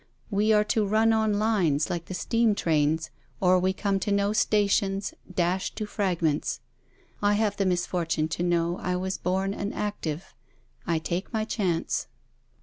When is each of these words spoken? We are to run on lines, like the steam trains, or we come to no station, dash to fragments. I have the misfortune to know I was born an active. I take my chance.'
We 0.31 0.51
are 0.51 0.63
to 0.63 0.83
run 0.87 1.13
on 1.13 1.37
lines, 1.37 1.91
like 1.91 2.05
the 2.05 2.15
steam 2.15 2.55
trains, 2.55 3.11
or 3.39 3.59
we 3.59 3.71
come 3.71 3.99
to 3.99 4.11
no 4.11 4.33
station, 4.33 4.99
dash 5.31 5.75
to 5.75 5.85
fragments. 5.85 6.59
I 7.21 7.33
have 7.35 7.55
the 7.57 7.67
misfortune 7.67 8.27
to 8.29 8.41
know 8.41 8.79
I 8.79 8.95
was 8.95 9.19
born 9.19 9.53
an 9.53 9.71
active. 9.73 10.33
I 10.87 10.97
take 10.97 11.31
my 11.31 11.45
chance.' 11.45 12.07